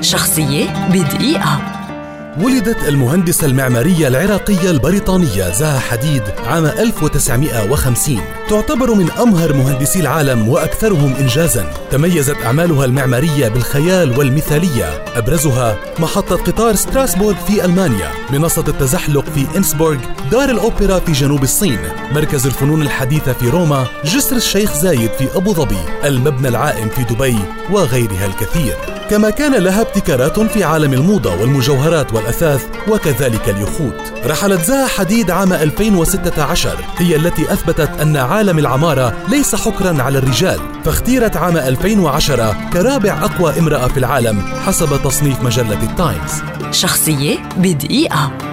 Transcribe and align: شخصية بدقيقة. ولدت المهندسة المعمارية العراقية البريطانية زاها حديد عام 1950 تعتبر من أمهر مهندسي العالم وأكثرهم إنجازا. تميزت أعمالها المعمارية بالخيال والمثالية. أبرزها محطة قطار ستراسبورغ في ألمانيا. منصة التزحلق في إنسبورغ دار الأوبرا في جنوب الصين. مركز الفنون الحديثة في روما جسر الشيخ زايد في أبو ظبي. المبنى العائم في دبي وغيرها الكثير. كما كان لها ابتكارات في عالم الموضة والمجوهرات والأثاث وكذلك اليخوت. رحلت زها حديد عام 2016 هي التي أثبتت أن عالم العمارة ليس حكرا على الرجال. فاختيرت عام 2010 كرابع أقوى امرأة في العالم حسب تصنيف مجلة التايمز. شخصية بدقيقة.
شخصية 0.00 0.88
بدقيقة. 0.92 1.79
ولدت 2.38 2.88
المهندسة 2.88 3.46
المعمارية 3.46 4.08
العراقية 4.08 4.70
البريطانية 4.70 5.50
زاها 5.50 5.78
حديد 5.78 6.22
عام 6.46 6.66
1950 6.66 8.20
تعتبر 8.48 8.94
من 8.94 9.10
أمهر 9.10 9.52
مهندسي 9.52 10.00
العالم 10.00 10.48
وأكثرهم 10.48 11.14
إنجازا. 11.14 11.72
تميزت 11.90 12.36
أعمالها 12.44 12.84
المعمارية 12.84 13.48
بالخيال 13.48 14.18
والمثالية. 14.18 15.04
أبرزها 15.16 15.76
محطة 15.98 16.36
قطار 16.36 16.74
ستراسبورغ 16.74 17.36
في 17.46 17.64
ألمانيا. 17.64 18.10
منصة 18.30 18.64
التزحلق 18.68 19.24
في 19.34 19.46
إنسبورغ 19.56 19.98
دار 20.30 20.50
الأوبرا 20.50 20.98
في 20.98 21.12
جنوب 21.12 21.42
الصين. 21.42 21.78
مركز 22.12 22.46
الفنون 22.46 22.82
الحديثة 22.82 23.32
في 23.32 23.48
روما 23.48 23.86
جسر 24.04 24.36
الشيخ 24.36 24.74
زايد 24.74 25.10
في 25.10 25.36
أبو 25.36 25.52
ظبي. 25.54 25.80
المبنى 26.04 26.48
العائم 26.48 26.88
في 26.88 27.14
دبي 27.14 27.38
وغيرها 27.70 28.26
الكثير. 28.26 28.99
كما 29.10 29.30
كان 29.30 29.54
لها 29.54 29.80
ابتكارات 29.80 30.40
في 30.40 30.64
عالم 30.64 30.92
الموضة 30.92 31.40
والمجوهرات 31.40 32.12
والأثاث 32.12 32.66
وكذلك 32.88 33.48
اليخوت. 33.48 34.12
رحلت 34.26 34.64
زها 34.64 34.86
حديد 34.86 35.30
عام 35.30 35.52
2016 35.52 36.78
هي 36.96 37.16
التي 37.16 37.52
أثبتت 37.52 37.90
أن 38.00 38.16
عالم 38.16 38.58
العمارة 38.58 39.16
ليس 39.28 39.54
حكرا 39.54 40.02
على 40.02 40.18
الرجال. 40.18 40.60
فاختيرت 40.84 41.36
عام 41.36 41.56
2010 41.56 42.56
كرابع 42.72 43.18
أقوى 43.24 43.58
امرأة 43.58 43.86
في 43.88 43.98
العالم 43.98 44.42
حسب 44.66 45.02
تصنيف 45.04 45.42
مجلة 45.42 45.82
التايمز. 45.82 46.32
شخصية 46.70 47.38
بدقيقة. 47.56 48.49